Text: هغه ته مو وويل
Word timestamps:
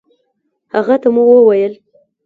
هغه 0.73 0.95
ته 1.01 1.07
مو 1.13 1.23
وويل 1.29 1.73